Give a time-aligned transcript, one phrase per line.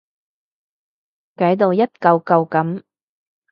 [1.37, 2.81] 解到一舊舊噉